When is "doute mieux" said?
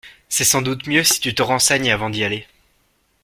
0.63-1.03